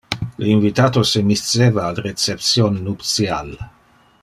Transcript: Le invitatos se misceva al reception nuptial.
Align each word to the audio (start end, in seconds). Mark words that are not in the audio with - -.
Le 0.43 0.47
invitatos 0.53 1.11
se 1.17 1.21
misceva 1.27 1.85
al 1.89 2.01
reception 2.05 2.83
nuptial. 2.89 3.55